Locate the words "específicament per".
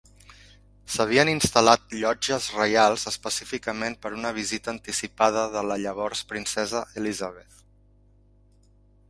3.11-4.13